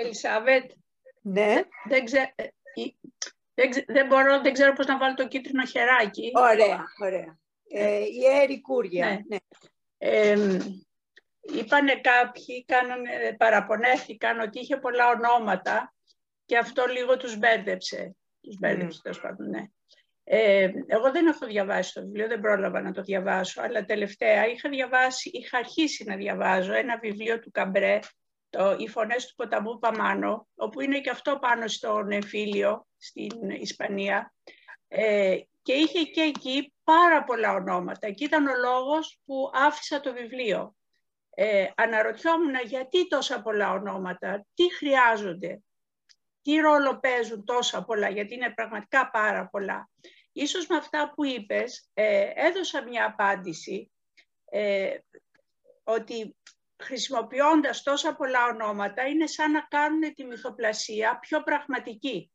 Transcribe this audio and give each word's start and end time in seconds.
Ελισάβετ, 0.00 0.70
Ναι, 1.22 1.60
δεν, 1.88 2.04
ξέ- 2.04 2.32
ε, 2.34 2.44
η- 2.74 2.98
δεν, 3.54 3.70
ξε- 3.70 3.84
δεν 3.92 4.06
μπορώ, 4.06 4.40
δεν 4.40 4.52
ξέρω 4.52 4.72
πώς 4.72 4.86
να 4.86 4.98
βάλω 4.98 5.14
το 5.14 5.28
κίτρινο 5.28 5.64
χεράκι. 5.64 6.30
ωραία, 6.34 6.84
ωραία. 7.02 7.38
Ε, 7.70 7.98
η 7.98 8.24
Έρη 8.42 8.60
Κούρια. 8.60 9.06
Ναι. 9.06 9.20
Ναι. 9.28 9.36
Ε, 9.98 10.58
είπανε 11.40 12.00
κάποιοι, 12.00 12.64
κάνανε, 12.64 13.34
παραπονέθηκαν 13.38 14.40
ότι 14.40 14.60
είχε 14.60 14.76
πολλά 14.76 15.08
ονόματα 15.08 15.94
και 16.44 16.58
αυτό 16.58 16.86
λίγο 16.86 17.16
τους 17.16 17.36
μπέρδεψε. 17.36 18.16
Τους 18.40 18.56
μπέρδεψε, 18.58 19.00
τέλος 19.02 19.20
πάντων, 19.20 19.48
ναι. 19.48 19.66
Ε, 20.24 20.70
εγώ 20.86 21.10
δεν 21.10 21.26
έχω 21.26 21.46
διαβάσει 21.46 21.94
το 21.94 22.00
βιβλίο, 22.00 22.26
δεν 22.28 22.40
πρόλαβα 22.40 22.80
να 22.80 22.92
το 22.92 23.02
διαβάσω, 23.02 23.62
αλλά 23.62 23.84
τελευταία 23.84 24.46
είχα 24.46 24.68
διαβάσει, 24.68 25.30
είχα 25.32 25.58
αρχίσει 25.58 26.04
να 26.04 26.16
διαβάζω 26.16 26.72
ένα 26.72 26.98
βιβλίο 26.98 27.38
του 27.38 27.50
Καμπρέ, 27.50 27.98
το 28.50 28.76
«Οι 28.78 28.88
φωνές 28.88 29.26
του 29.26 29.34
ποταμού 29.34 29.78
Παμάνο», 29.78 30.48
όπου 30.54 30.80
είναι 30.80 31.00
και 31.00 31.10
αυτό 31.10 31.38
πάνω 31.38 31.68
στον 31.68 32.10
εμφύλιο 32.10 32.86
στην 32.96 33.50
Ισπανία. 33.50 34.34
Ε, 34.88 35.38
και 35.62 35.72
είχε 35.72 36.02
και 36.02 36.20
εκεί 36.20 36.74
πάρα 36.84 37.24
πολλά 37.24 37.52
ονόματα. 37.52 38.10
Και 38.10 38.24
ήταν 38.24 38.46
ο 38.46 38.56
λόγος 38.56 39.20
που 39.24 39.50
άφησα 39.54 40.00
το 40.00 40.12
βιβλίο. 40.12 40.76
Ε, 41.30 41.66
αναρωτιόμουν 41.76 42.54
γιατί 42.64 43.08
τόσα 43.08 43.42
πολλά 43.42 43.70
ονόματα, 43.72 44.46
τι 44.54 44.74
χρειάζονται, 44.74 45.62
τι 46.42 46.56
ρόλο 46.56 46.98
παίζουν 46.98 47.44
τόσα 47.44 47.84
πολλά, 47.84 48.08
γιατί 48.08 48.34
είναι 48.34 48.50
πραγματικά 48.50 49.10
πάρα 49.10 49.48
πολλά. 49.48 49.90
Ίσως 50.32 50.66
με 50.66 50.76
αυτά 50.76 51.12
που 51.14 51.24
είπες 51.24 51.90
ε, 51.94 52.30
έδωσα 52.34 52.82
μια 52.82 53.06
απάντηση 53.06 53.90
ε, 54.44 54.98
ότι 55.84 56.36
χρησιμοποιώντας 56.82 57.82
τόσα 57.82 58.14
πολλά 58.14 58.44
ονόματα 58.46 59.06
είναι 59.06 59.26
σαν 59.26 59.50
να 59.50 59.60
κάνουν 59.60 60.14
τη 60.14 60.24
μυθοπλασία 60.24 61.18
πιο 61.18 61.42
πραγματική. 61.42 62.32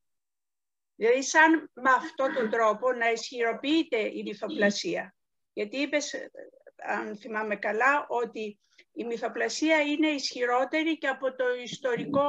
Δηλαδή 0.95 1.23
σαν 1.23 1.71
με 1.73 1.89
αυτόν 1.89 2.33
τον 2.33 2.49
τρόπο 2.49 2.91
να 2.91 3.11
ισχυροποιείται 3.11 3.97
η 3.97 4.23
μυθοπλασία. 4.23 5.15
Γιατί 5.53 5.77
είπες, 5.77 6.13
ε, 6.13 6.31
αν 6.77 7.17
θυμάμαι 7.17 7.55
καλά, 7.55 8.05
ότι 8.07 8.59
η 8.91 9.03
μυθοπλασία 9.03 9.81
είναι 9.81 10.07
ισχυρότερη 10.07 10.97
και 10.97 11.07
από 11.07 11.35
το 11.35 11.45
ιστορικό 11.63 12.21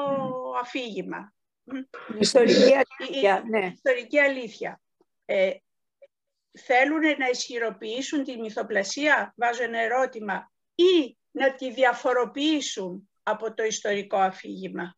αφήγημα. 0.60 1.34
Η 2.14 2.18
Ιστορική 2.18 2.68
Η- 2.68 2.74
αλήθεια, 2.98 3.42
η- 3.46 3.48
ναι. 3.48 3.66
ιστορική 3.74 4.18
αλήθεια. 4.18 4.80
Ε, 5.24 5.50
θέλουν 6.58 7.00
να 7.18 7.28
ισχυροποιήσουν 7.30 8.24
τη 8.24 8.36
μυθοπλασία, 8.40 9.32
βάζω 9.36 9.62
ένα 9.62 9.78
ερώτημα, 9.80 10.52
ή 10.74 11.18
να 11.34 11.54
τη 11.54 11.72
διαφοροποιήσουν 11.72 13.10
από 13.22 13.54
το 13.54 13.62
ιστορικό 13.62 14.16
αφήγημα. 14.16 14.96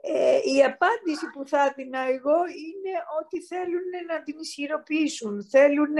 Ε, 0.00 0.38
η 0.54 0.64
απάντηση 0.64 1.30
που 1.32 1.46
θα 1.46 1.62
έδινα 1.62 2.00
εγώ 2.00 2.36
είναι 2.46 2.94
ότι 3.22 3.42
θέλουν 3.42 4.06
να 4.06 4.22
την 4.22 4.38
ισχυροποιήσουν. 4.38 5.48
Θέλουν 5.48 5.96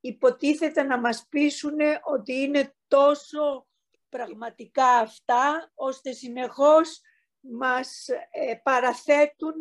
υποτίθεται 0.00 0.82
να 0.82 1.00
μας 1.00 1.26
πείσουν 1.28 1.78
ότι 2.02 2.32
είναι 2.32 2.74
τόσο 2.88 3.66
πραγματικά 4.08 4.86
αυτά, 4.86 5.70
ώστε 5.74 6.12
συνεχώς 6.12 7.00
μας 7.40 8.08
ε, 8.30 8.54
παραθέτουν 8.62 9.60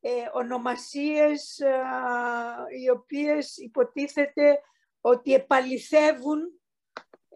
ε, 0.00 0.10
ονομασίες 0.32 1.60
α, 1.60 2.66
οι 2.82 2.90
οποίες 2.90 3.56
υποτίθεται 3.56 4.60
ότι 5.00 5.34
επαληθεύουν 5.34 6.60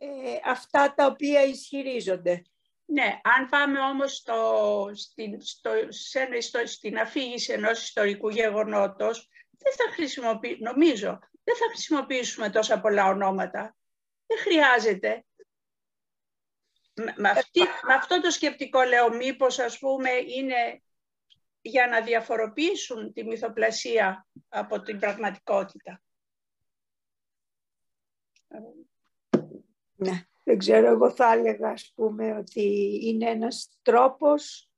ε, 0.02 0.40
αυτά 0.44 0.94
τα 0.94 1.06
οποία 1.06 1.42
ισχυρίζονται. 1.42 2.42
Ναι, 2.84 3.20
αν 3.22 3.48
πάμε 3.48 3.80
όμως 3.80 4.16
στο, 4.16 4.90
στην, 4.94 5.40
στο, 5.40 5.70
σε 5.88 6.20
ένα 6.20 6.36
ιστο- 6.36 6.66
στην 6.66 6.98
αφήγηση 6.98 7.52
ενός 7.52 7.82
ιστορικού 7.82 8.28
γεγονότος, 8.28 9.28
δεν 9.50 9.72
θα 9.72 9.92
χρησιμοποιη, 9.92 10.58
νομίζω, 10.60 11.18
δεν 11.44 11.56
θα 11.56 11.64
χρησιμοποιήσουμε 11.68 12.50
τόσα 12.50 12.80
πολλά 12.80 13.06
ονόματα. 13.06 13.76
Δεν 14.26 14.38
χρειάζεται. 14.38 15.24
Με, 16.94 17.14
με 17.16 17.28
αυτή, 17.28 17.60
με 17.60 17.94
αυτό 17.94 18.20
το 18.20 18.30
σκεπτικό 18.30 18.82
λέω 18.82 19.14
μήπως 19.14 19.58
ας 19.58 19.78
πούμε 19.78 20.10
είναι 20.10 20.82
για 21.60 21.86
να 21.86 22.00
διαφοροποιήσουν 22.00 23.12
τη 23.12 23.24
μυθοπλασία 23.24 24.26
από 24.48 24.80
την 24.80 24.98
πραγματικότητα. 24.98 26.02
Ναι. 30.02 30.26
Δεν 30.44 30.58
ξέρω, 30.58 30.86
εγώ 30.86 31.10
θα 31.10 31.32
έλεγα 31.32 31.68
ας 31.68 31.92
πούμε 31.94 32.36
ότι 32.36 32.98
είναι 33.02 33.30
ένας 33.30 33.78
τρόπος 33.82 34.70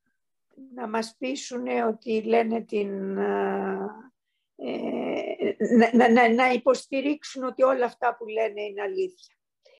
να 0.75 0.87
μας 0.87 1.15
πείσουν 1.17 1.67
ότι 1.87 2.21
λένε 2.21 2.61
την... 2.61 3.19
α, 3.19 4.13
ε, 4.55 5.55
να, 5.77 5.89
να, 5.93 6.09
να- 6.09 6.33
να 6.33 6.51
υποστηρίξουν 6.51 7.43
ότι 7.43 7.63
όλα 7.63 7.85
αυτά 7.85 8.15
που 8.15 8.25
λένε 8.25 8.61
είναι 8.61 8.81
αλήθεια. 8.81 9.35